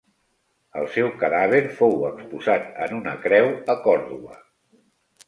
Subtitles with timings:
[0.79, 4.39] El seu cadàver fou exposat en una creu a Còrdova.